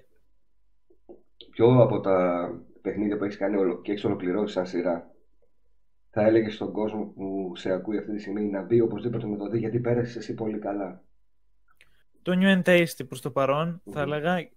Ποιο 1.52 1.82
από 1.82 2.00
τα 2.00 2.50
παιχνίδια 2.82 3.18
που 3.18 3.24
έχεις 3.24 3.38
κάνει 3.38 3.56
ολο- 3.58 3.82
και 3.82 3.92
έχεις 3.92 4.04
ολοκληρώσει 4.04 4.54
σαν 4.54 4.66
σειρά; 4.66 5.11
Θα 6.14 6.22
έλεγες 6.26 6.54
στον 6.54 6.72
κόσμο 6.72 7.06
που 7.06 7.52
σε 7.56 7.72
ακούει 7.72 7.98
αυτή 7.98 8.12
τη 8.12 8.20
στιγμή 8.22 8.46
να 8.46 8.62
μπει 8.62 8.82
οπωσδήποτε 8.82 9.28
να 9.28 9.38
το 9.38 9.48
δει 9.50 9.58
γιατί 9.58 9.80
πέρασες 9.80 10.16
εσύ 10.16 10.34
πολύ 10.34 10.60
καλά. 10.60 11.02
Το 12.22 12.38
New 12.42 12.62
and 12.62 12.64
Tasty 12.70 13.08
προς 13.08 13.22
το 13.22 13.32
παρόν, 13.32 13.82
θα 13.92 14.00
Μμμ. 14.06 14.12
έλεγα, 14.14 14.50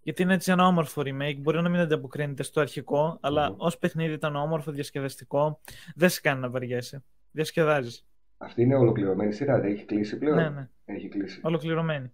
γιατί 0.00 0.22
είναι 0.22 0.34
έτσι 0.34 0.50
ένα 0.50 0.66
όμορφο 0.66 1.02
remake. 1.04 1.36
Μπορεί 1.38 1.62
να 1.62 1.68
μην 1.68 1.80
ανταποκρίνεται 1.80 2.42
στο 2.42 2.60
αρχικό, 2.60 3.18
αλλά 3.20 3.50
Μμμ. 3.50 3.56
ως 3.58 3.78
παιχνίδι 3.78 4.12
ήταν 4.12 4.36
όμορφο, 4.36 4.72
διασκεδαστικό. 4.72 5.60
Δεν 5.94 6.08
σε 6.08 6.20
κάνει 6.20 6.40
να 6.40 6.50
βαριέσαι. 6.50 7.04
Διασκεδάζεις. 7.30 8.06
Αυτή 8.38 8.62
είναι 8.62 8.74
ολοκληρωμένη 8.74 9.32
σειρά, 9.32 9.60
δεν 9.60 9.70
έχει 9.72 9.84
κλείσει 9.84 10.18
πλέον; 10.18 10.36
Ναι, 10.36 10.48
ναι. 10.48 10.68
Έχει 10.84 11.08
κλείσει. 11.08 11.40
Ολοκληρωμένη. 11.44 12.12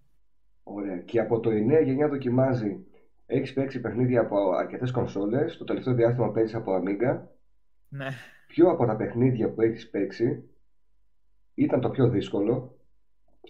Ωραία. 0.62 0.98
Και 0.98 1.20
από 1.20 1.40
το 1.40 1.50
η 1.50 1.64
νέα 1.64 1.80
γενιά 1.80 2.08
δοκιμάζει. 2.08 2.86
Έχεις 3.26 3.52
παίξει 3.52 3.80
παιχνίδια 3.80 4.20
από 4.20 4.50
αρκετές 4.50 4.90
κονσόλες. 4.90 5.56
Το 5.56 5.64
τελευταίο 5.64 5.94
διάστημα 5.94 6.30
παίζεις 6.32 6.54
από 6.54 6.72
Amiga. 6.76 7.20
Ναι. 7.88 8.08
Ποιο 8.52 8.71
από 8.71 8.87
τα 8.87 8.97
παιχνίδια 8.97 9.50
που 9.50 9.62
έχεις 9.62 9.90
παίξει 9.90 10.44
ήταν 11.54 11.80
το 11.80 11.90
πιο 11.90 12.09
δύσκολο 12.09 12.76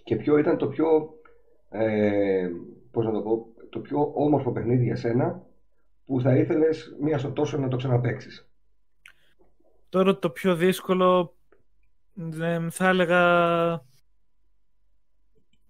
και 0.03 0.17
ποιο 0.17 0.39
ήταν 0.39 0.59
το 0.59 0.67
πιο, 0.67 1.15
ε, 1.71 2.51
πώς 2.91 3.05
να 3.05 3.13
το 3.13 3.23
πω, 3.23 3.47
το 3.69 3.79
πιο 3.79 4.13
όμορφο 4.15 4.53
παιχνίδι 4.53 4.85
για 4.85 4.97
σένα 4.97 5.47
που 6.05 6.21
θα 6.21 6.37
ήθελες 6.37 6.97
μία 7.01 7.19
στο 7.19 7.33
τόσο 7.33 7.59
να 7.59 7.69
το 7.69 7.77
ξαναπαίξεις. 7.77 8.49
Τώρα 9.89 10.19
το 10.19 10.31
πιο 10.31 10.57
δύσκολο 10.57 11.35
θα 12.71 12.89
έλεγα 12.89 13.23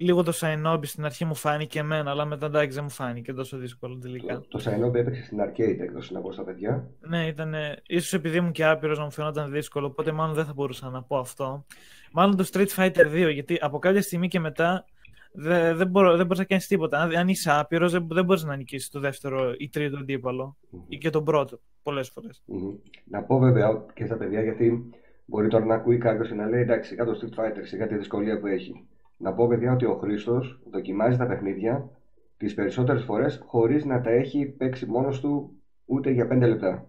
λίγο 0.03 0.23
το 0.23 0.33
Σαϊνόμπι 0.33 0.87
στην 0.87 1.05
αρχή 1.05 1.25
μου 1.25 1.35
φάνηκε 1.35 1.79
εμένα, 1.79 2.11
αλλά 2.11 2.25
μετά 2.25 2.47
εντάξει 2.47 2.75
δεν 2.75 2.85
μου 2.85 2.91
φάνηκε 2.91 3.33
τόσο 3.33 3.57
δύσκολο 3.57 3.99
τελικά. 3.99 4.35
Το, 4.35 4.47
το 4.49 4.59
Σαϊνόμπι 4.59 4.99
έπαιξε 4.99 5.25
στην 5.25 5.39
arcade 5.41 5.81
έκδοση 5.81 6.13
να 6.13 6.21
πω 6.21 6.33
στα 6.33 6.45
παιδιά. 6.45 6.91
Ναι, 7.01 7.27
ήταν. 7.27 7.55
ίσως 7.87 8.13
επειδή 8.13 8.37
ήμουν 8.37 8.53
και 8.53 8.65
άπειρος 8.65 8.99
να 8.99 9.05
μου 9.05 9.11
φαινόταν 9.11 9.51
δύσκολο, 9.51 9.87
οπότε 9.87 10.13
μάλλον 10.13 10.35
δεν 10.35 10.45
θα 10.45 10.53
μπορούσα 10.53 10.91
να 10.91 11.03
πω 11.03 11.19
αυτό. 11.19 11.65
Μάλλον 12.13 12.37
το 12.37 12.49
Street 12.53 12.69
Fighter 12.77 13.29
2, 13.29 13.33
γιατί 13.33 13.59
από 13.61 13.79
κάποια 13.79 14.03
στιγμή 14.03 14.29
και 14.29 14.41
μετά 14.41 14.85
δεν, 15.33 15.77
δεν, 15.77 15.89
μπορώ, 15.89 16.17
δεν 16.17 16.27
μπορείς 16.27 16.39
να 16.39 16.45
κάνεις 16.45 16.67
τίποτα. 16.67 16.99
Αν, 16.99 17.17
αν 17.17 17.29
είσαι 17.29 17.51
άπειρος, 17.53 17.93
δεν, 17.93 18.07
δεν 18.11 18.25
μπορείς 18.25 18.45
να 18.45 18.57
νικήσεις 18.57 18.91
το 18.91 19.01
δεύτερο 19.01 19.55
ή 19.59 19.69
τρίτο 19.69 19.97
αντίπαλο. 19.97 20.57
Mm-hmm. 20.61 20.79
ή 20.89 20.99
και 20.99 21.11
τον 21.11 21.25
πρώτο 21.25 21.61
πολλές 21.83 22.09
φορές. 22.09 22.43
Mm-hmm. 22.49 22.79
Να 23.05 23.23
πω 23.23 23.39
βέβαια 23.39 23.85
και 23.95 24.05
στα 24.05 24.17
παιδιά, 24.17 24.43
γιατί 24.43 24.91
μπορεί 25.25 25.49
τώρα 25.49 25.65
να 25.65 25.75
ακούει 25.75 25.99
κάποιος 25.99 26.29
και 26.29 26.35
να 26.35 26.47
λέει 26.47 26.61
εντάξει, 26.61 26.95
κάτω 26.95 27.13
Street 27.13 27.41
Fighter, 27.41 27.63
σιγά 27.63 27.87
τη 27.87 27.97
δυσκολία 27.97 28.41
που 28.41 28.47
έχει. 28.47 28.87
Να 29.23 29.33
πω, 29.33 29.47
παιδιά, 29.47 29.73
ότι 29.73 29.85
ο 29.85 29.95
Χρήστος 29.95 30.61
δοκιμάζει 30.71 31.17
τα 31.17 31.27
παιχνίδια 31.27 31.91
τις 32.37 32.55
περισσότερες 32.55 33.05
φορές 33.05 33.43
χωρίς 33.47 33.85
να 33.85 34.01
τα 34.01 34.11
έχει 34.11 34.47
παίξει 34.47 34.87
μόνος 34.87 35.21
του 35.21 35.53
ούτε 35.85 36.11
για 36.11 36.29
5 36.33 36.39
λεπτά. 36.39 36.87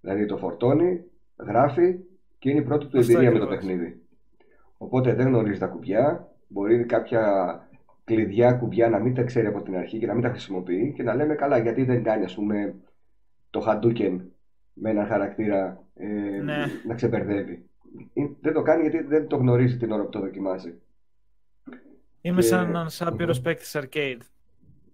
Δηλαδή 0.00 0.26
το 0.26 0.36
φορτώνει, 0.36 1.04
γράφει 1.36 1.98
και 2.38 2.50
είναι 2.50 2.60
η 2.60 2.62
πρώτη 2.62 2.86
του 2.86 2.96
εμπειρία 2.96 3.32
με 3.32 3.38
το 3.38 3.46
παιχνίδι. 3.46 4.00
Οπότε 4.78 5.14
δεν 5.14 5.26
γνωρίζει 5.26 5.58
τα 5.58 5.66
κουμπιά. 5.66 6.28
Μπορεί 6.48 6.84
κάποια 6.84 7.60
κλειδιά 8.04 8.52
κουμπιά 8.52 8.88
να 8.88 8.98
μην 8.98 9.14
τα 9.14 9.22
ξέρει 9.22 9.46
από 9.46 9.62
την 9.62 9.76
αρχή 9.76 9.98
και 9.98 10.06
να 10.06 10.12
μην 10.12 10.22
τα 10.22 10.28
χρησιμοποιεί 10.28 10.92
και 10.96 11.02
να 11.02 11.14
λέμε 11.14 11.34
καλά 11.34 11.58
γιατί 11.58 11.84
δεν 11.84 12.02
κάνει 12.02 12.24
ας 12.24 12.34
πούμε 12.34 12.74
το 13.50 13.64
Hadouken 13.66 14.20
με 14.72 14.90
ένα 14.90 15.06
χαρακτήρα 15.06 15.84
ε, 15.94 16.06
ναι. 16.42 16.56
να 16.86 16.94
ξεπερδεύει. 16.94 17.64
Δεν 18.40 18.52
το 18.52 18.62
κάνει 18.62 18.82
γιατί 18.82 19.02
δεν 19.02 19.26
το 19.26 19.36
γνωρίζει 19.36 19.76
την 19.76 19.92
ώρα 19.92 20.02
που 20.02 20.10
το 20.10 20.20
δοκιμάζει. 20.20 20.80
Είμαι 22.26 22.40
και... 22.40 22.46
σαν 22.46 22.68
έναν 22.68 22.88
άπειρο 23.00 23.32
mm-hmm. 23.32 23.42
παίκτης 23.42 23.76
arcade. 23.78 24.20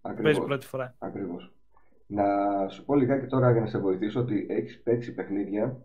Ακριβώς. 0.01 0.23
Παίζει 0.23 0.41
πρώτη 0.41 0.67
φορά. 0.67 0.95
Ακριβώς. 0.99 1.53
Να 2.07 2.25
σου 2.69 2.85
πω 2.85 2.95
λιγάκι 2.95 3.27
τώρα 3.27 3.53
για 3.53 3.61
να 3.61 3.67
σε 3.67 3.79
βοηθήσω 3.79 4.21
ότι 4.21 4.47
έχεις 4.49 4.83
παίξει 4.83 5.15
παιχνίδια 5.15 5.83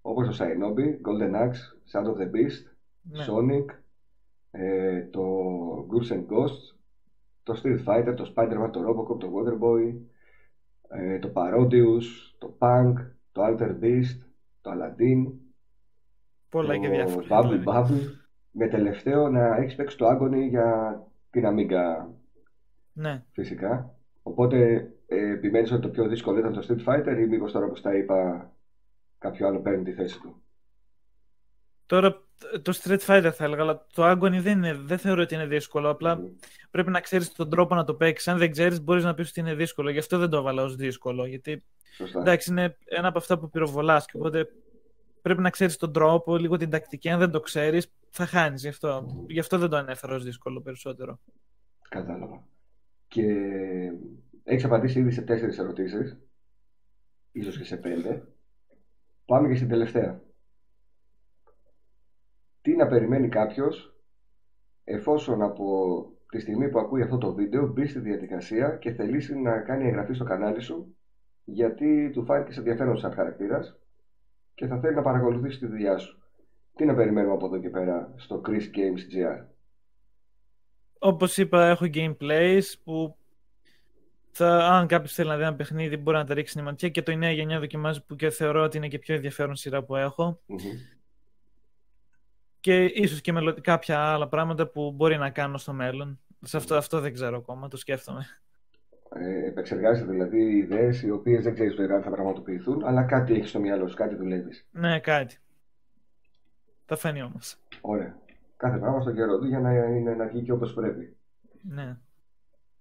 όπως 0.00 0.26
το 0.26 0.44
Shinobi, 0.44 0.84
Golden 1.08 1.34
Axe, 1.34 1.60
Sound 1.92 2.06
of 2.06 2.16
the 2.16 2.30
Beast, 2.30 2.64
ναι. 3.02 3.24
Sonic, 3.28 3.64
ε, 4.50 5.02
το 5.02 5.22
Ghouls 5.90 6.12
and 6.12 6.26
Ghosts, 6.26 6.76
το 7.42 7.60
Street 7.62 7.84
Fighter, 7.84 8.14
το 8.16 8.32
Spider-Man, 8.36 8.70
το 8.72 8.84
Robocop, 8.88 9.18
το 9.20 9.32
Waterboy, 9.34 9.94
ε, 10.88 11.18
το 11.18 11.32
Parodius, 11.34 12.04
το 12.38 12.56
Punk, 12.58 12.94
το 13.32 13.42
Alter 13.46 13.78
Beast, 13.82 14.18
το 14.60 14.70
Aladdin, 14.70 15.32
Πολλά 16.48 16.74
το 16.74 16.80
και 16.80 16.88
διάφορα. 16.88 17.26
Bubble 17.30 17.58
δηλαδή. 17.58 17.64
Bubble, 17.66 18.17
με 18.58 18.68
τελευταίο 18.68 19.28
να 19.28 19.56
έχεις 19.56 19.74
παίξει 19.74 19.96
το 19.96 20.08
Agony 20.08 20.48
για 20.48 21.00
την 21.30 21.44
Amiga. 21.46 22.06
Ναι. 22.92 23.22
Φυσικά. 23.32 23.94
Οπότε 24.22 24.90
ε, 25.06 25.32
επιμένεις 25.32 25.72
ότι 25.72 25.82
το 25.82 25.88
πιο 25.88 26.08
δύσκολο 26.08 26.38
ήταν 26.38 26.52
το 26.52 26.66
Street 26.68 26.88
Fighter 26.88 27.18
ή 27.18 27.26
μήπως 27.26 27.52
τώρα 27.52 27.66
που 27.66 27.80
τα 27.80 27.96
είπα 27.96 28.50
κάποιο 29.18 29.46
άλλο 29.46 29.60
παίρνει 29.60 29.84
τη 29.84 29.92
θέση 29.92 30.20
του; 30.20 30.42
Τώρα 31.86 32.22
το 32.62 32.78
Street 32.82 32.98
Fighter 33.06 33.30
θα 33.32 33.44
έλεγα, 33.44 33.62
αλλά 33.62 33.86
το 33.92 34.10
Agony 34.10 34.40
δεν, 34.40 34.56
είναι, 34.56 34.72
δεν 34.72 34.98
θεωρώ 34.98 35.22
ότι 35.22 35.34
είναι 35.34 35.46
δύσκολο. 35.46 35.88
Απλά 35.88 36.20
πρέπει 36.70 36.90
να 36.90 37.00
ξέρεις 37.00 37.32
τον 37.32 37.50
τρόπο 37.50 37.74
να 37.74 37.84
το 37.84 37.94
παίξεις. 37.94 38.28
Αν 38.28 38.38
δεν 38.38 38.50
ξέρεις, 38.50 38.82
μπορείς 38.82 39.04
να 39.04 39.14
πεις 39.14 39.28
ότι 39.28 39.40
είναι 39.40 39.54
δύσκολο. 39.54 39.90
Γι' 39.90 39.98
αυτό 39.98 40.18
δεν 40.18 40.30
το 40.30 40.36
έβαλα 40.36 40.62
ως 40.62 40.76
δύσκολο. 40.76 41.26
Γιατί 41.26 41.64
Σωστά. 41.96 42.20
εντάξει, 42.20 42.50
είναι 42.50 42.76
ένα 42.84 43.08
από 43.08 43.18
αυτά 43.18 43.38
που 43.38 43.50
πυροβολάς. 43.50 44.06
Και 44.06 44.16
οπότε 44.16 44.48
πρέπει 45.22 45.40
να 45.40 45.50
ξέρεις 45.50 45.76
τον 45.76 45.92
τρόπο, 45.92 46.36
λίγο 46.36 46.56
την 46.56 46.70
τακτική. 46.70 47.08
Αν 47.08 47.18
δεν 47.18 47.30
το 47.30 47.40
ξέρεις, 47.40 47.92
θα 48.10 48.26
χάνεις. 48.26 48.62
Γι' 48.62 48.68
αυτό, 48.68 49.24
γι 49.28 49.38
αυτό 49.38 49.58
δεν 49.58 49.68
το 49.68 49.76
ανέφερα 49.76 50.14
ως 50.14 50.24
δύσκολο 50.24 50.60
περισσότερο. 50.60 51.20
Κατάλαβα. 51.88 52.48
Και 53.08 53.24
έχεις 54.44 54.64
απαντήσει 54.64 54.98
ήδη 54.98 55.10
σε 55.10 55.22
τέσσερις 55.22 55.58
ερωτήσεις, 55.58 56.18
ίσως 57.32 57.58
και 57.58 57.64
σε 57.64 57.76
πέντε. 57.76 58.28
Πάμε 59.24 59.48
και 59.48 59.54
στην 59.54 59.68
τελευταία 59.68 60.22
τι 62.68 62.76
να 62.76 62.86
περιμένει 62.86 63.28
κάποιος 63.28 63.96
εφόσον 64.84 65.42
από 65.42 65.66
τη 66.30 66.38
στιγμή 66.38 66.68
που 66.68 66.78
ακούει 66.78 67.02
αυτό 67.02 67.18
το 67.18 67.34
βίντεο 67.34 67.66
μπει 67.66 67.86
στη 67.86 67.98
διαδικασία 67.98 68.76
και 68.76 68.92
θελήσει 68.92 69.38
να 69.38 69.60
κάνει 69.60 69.86
εγγραφή 69.86 70.12
στο 70.12 70.24
κανάλι 70.24 70.60
σου 70.60 70.96
γιατί 71.44 72.10
του 72.10 72.24
φάνηκε 72.24 72.58
ενδιαφέρον 72.58 72.98
σαν 72.98 73.12
χαρακτήρας 73.12 73.78
και 74.54 74.66
θα 74.66 74.80
θέλει 74.80 74.94
να 74.94 75.02
παρακολουθήσει 75.02 75.58
τη 75.58 75.66
δουλειά 75.66 75.98
σου. 75.98 76.22
Τι 76.78 76.84
να 76.84 76.94
περιμένουμε 76.94 77.34
από 77.34 77.46
εδώ 77.46 77.58
και 77.58 77.68
πέρα 77.68 78.12
στο 78.16 78.40
Chris 78.46 78.50
Games 78.76 79.14
GR. 79.14 79.44
Όπως 80.98 81.36
είπα 81.36 81.66
έχω 81.68 81.86
gameplays 81.94 82.62
που 82.84 83.16
θα, 84.30 84.68
αν 84.68 84.86
κάποιος 84.86 85.12
θέλει 85.12 85.28
να 85.28 85.36
δει 85.36 85.42
ένα 85.42 85.54
παιχνίδι 85.54 85.96
μπορεί 85.96 86.16
να 86.16 86.24
τα 86.24 86.34
ρίξει 86.34 86.52
στην 86.52 86.64
ματιά 86.64 86.88
και 86.88 87.02
το 87.02 87.12
9 87.12 87.16
γενιά 87.34 87.58
δοκιμάζει 87.58 88.04
που 88.04 88.16
και 88.16 88.30
θεωρώ 88.30 88.62
ότι 88.62 88.76
είναι 88.76 88.88
και 88.88 88.98
πιο 88.98 89.14
ενδιαφέρον 89.14 89.56
σειρά 89.56 89.82
που 89.82 89.96
εχω 89.96 90.40
και 92.60 92.84
ίσως 92.84 93.20
και 93.20 93.32
μελλοντικά 93.32 93.72
κάποια 93.72 93.98
άλλα 93.98 94.28
πράγματα 94.28 94.66
που 94.66 94.92
μπορεί 94.92 95.16
να 95.16 95.30
κάνω 95.30 95.58
στο 95.58 95.72
μέλλον. 95.72 96.20
Σε 96.42 96.56
αυτό, 96.56 96.74
αυτό 96.74 97.00
δεν 97.00 97.12
ξέρω 97.12 97.36
ακόμα, 97.36 97.68
το 97.68 97.76
σκέφτομαι. 97.76 98.26
Ε, 99.12 99.46
επεξεργάζεσαι 99.46 100.10
δηλαδή 100.10 100.56
ιδέες 100.56 101.02
οι 101.02 101.10
οποίες 101.10 101.42
δεν 101.42 101.54
ξέρεις 101.54 101.74
βέβαια 101.74 101.96
αν 101.96 102.02
θα 102.02 102.10
πραγματοποιηθούν, 102.10 102.84
αλλά 102.84 103.02
κάτι 103.02 103.34
έχει 103.34 103.48
στο 103.48 103.60
μυαλό 103.60 103.88
σου, 103.88 103.96
κάτι 103.96 104.14
δουλεύεις. 104.14 104.66
Ναι, 104.70 105.00
κάτι. 105.00 105.38
Θα 106.88 106.96
φαίνει 106.96 107.22
όμως. 107.22 107.56
Ωραία. 107.80 108.16
Κάθε 108.56 108.78
πράγμα 108.78 109.00
στο 109.00 109.12
καιρό 109.12 109.38
του 109.38 109.46
για 109.46 109.60
να, 109.60 109.72
είναι, 109.72 110.14
να 110.14 110.26
βγει 110.26 110.42
και 110.42 110.52
όπως 110.52 110.74
πρέπει. 110.74 111.16
Ναι. 111.62 111.96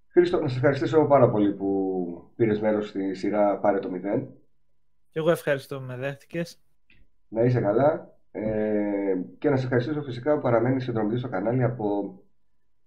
Χρήστο, 0.08 0.40
να 0.40 0.48
σε 0.48 0.56
ευχαριστήσω 0.56 1.06
πάρα 1.06 1.30
πολύ 1.30 1.54
που 1.54 2.32
πήρες 2.36 2.60
μέρος 2.60 2.88
στη 2.88 3.14
σειρά 3.14 3.58
Πάρε 3.58 3.80
το 3.80 3.90
0. 3.94 4.28
Και 5.10 5.20
εγώ 5.20 5.32
ευχαριστώ 5.32 5.78
που 5.78 5.86
με 5.86 5.98
δέχτηκες. 5.98 6.60
Να 7.28 7.44
είσαι 7.44 7.62
καλά. 7.62 8.18
Ε, 8.32 9.16
και 9.38 9.50
να 9.50 9.58
σε 9.58 9.64
ευχαριστήσω 9.64 10.02
φυσικά 10.02 10.36
που 10.36 10.42
παραμένεις 10.42 10.84
συνδρομητής 10.84 11.20
στο 11.20 11.30
κανάλι 11.30 11.64
από 11.64 12.20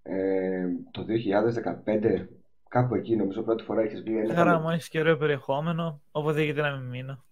ε, 0.03 0.67
το 0.91 1.05
2015. 1.85 2.27
Κάπου 2.69 2.95
εκεί 2.95 3.17
νομίζω 3.17 3.43
πρώτη 3.43 3.63
φορά 3.63 3.83
έχεις 3.83 4.03
βγει 4.03 4.17
ένα. 4.17 4.35
Χαρά 4.35 4.59
μου, 4.59 4.71
έχεις 4.71 4.89
και 4.89 5.01
ωραίο 5.01 5.17
περιεχόμενο. 5.17 6.03
Οπότε 6.11 6.43
γιατί 6.43 6.61
να 6.61 6.77
μην 6.77 6.89
μείνω. 6.89 7.25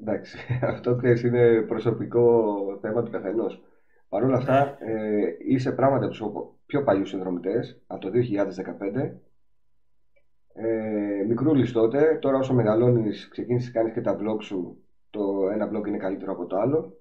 Εντάξει, 0.00 0.38
αυτό 0.72 0.96
ξέρεις 0.96 1.22
είναι 1.22 1.62
προσωπικό 1.62 2.78
θέμα 2.80 3.02
του 3.02 3.10
καθενός. 3.10 3.62
Παρ' 4.08 4.24
όλα 4.24 4.36
αυτά, 4.36 4.78
ναι. 4.84 4.92
ε, 4.92 5.36
είσαι 5.38 5.72
πράγματα 5.72 6.04
από 6.04 6.14
τους 6.14 6.22
πιο 6.66 6.82
παλιούς 6.82 7.08
συνδρομητές 7.08 7.82
από 7.86 8.00
το 8.00 8.10
2015. 8.10 9.12
Ε, 10.54 11.24
μικρούλης 11.28 11.72
τότε, 11.72 12.18
τώρα 12.20 12.38
όσο 12.38 12.54
μεγαλώνεις 12.54 13.28
ξεκίνησες 13.28 13.70
κάνεις 13.70 13.92
και 13.92 14.00
τα 14.00 14.18
vlog 14.20 14.42
σου 14.42 14.82
το 15.10 15.48
ένα 15.52 15.70
vlog 15.70 15.86
είναι 15.86 15.96
καλύτερο 15.96 16.32
από 16.32 16.46
το 16.46 16.56
άλλο 16.56 16.96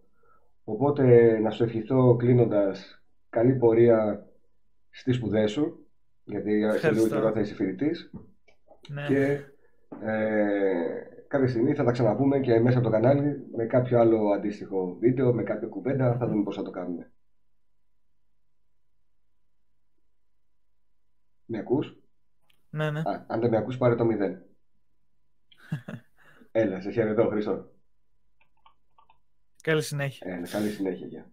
Οπότε 0.64 1.38
να 1.40 1.50
σου 1.50 1.64
ευχηθώ 1.64 2.16
κλείνοντας 2.16 3.04
καλή 3.30 3.54
πορεία 3.54 4.28
στις 4.90 5.16
σπουδές 5.16 5.52
σου, 5.52 5.86
γιατί 6.24 6.64
σε 6.78 6.92
λίγο 6.92 7.08
καιρό 7.08 7.32
θα 7.32 7.40
είσαι 7.40 7.54
φοιτητής. 7.54 8.12
Ναι. 8.90 9.06
Και 9.08 9.40
ε, 10.02 11.04
κάποια 11.32 11.48
στιγμή 11.48 11.74
θα 11.74 11.84
τα 11.84 11.92
ξαναπούμε 11.92 12.40
και 12.40 12.60
μέσα 12.60 12.78
από 12.78 12.88
το 12.88 12.94
κανάλι 12.94 13.48
με 13.56 13.66
κάποιο 13.66 14.00
άλλο 14.00 14.30
αντίστοιχο 14.30 14.96
βίντεο, 15.00 15.34
με 15.34 15.44
κάποια 15.44 15.68
κουβέντα, 15.68 16.18
θα 16.18 16.28
δούμε 16.28 16.44
πώς 16.44 16.56
θα 16.56 16.64
το 16.64 16.72
κάνουμε. 16.72 17.12
Με 21.46 21.58
ακούς; 21.58 21.98
Ναι, 22.70 22.92
ναι. 22.92 23.00
Α, 23.00 23.26
αν 23.28 23.40
δεν 23.40 23.50
με 23.50 23.58
ακούς 23.58 23.78
πάρε 23.78 23.96
το 23.96 24.06
μηδέν. 24.06 24.46
Έλα, 26.52 26.82
σε 26.82 26.92
χαιρετώ 26.92 27.28
Χρήστο. 27.28 27.72
Καλή 29.62 29.82
συνέχεια. 29.82 30.32
Ε, 30.32 30.42
καλή 30.52 30.70
συνέχεια. 30.70 31.32